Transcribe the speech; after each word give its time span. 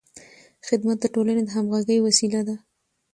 خدمت 0.67 0.97
د 1.01 1.05
ټولنې 1.13 1.41
د 1.45 1.49
همغږۍ 1.55 1.97
وسیله 2.01 2.31
ګرځي. 2.45 2.55